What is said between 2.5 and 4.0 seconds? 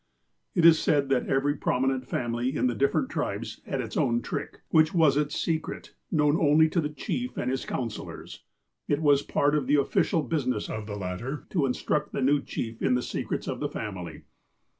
in the different tribes had its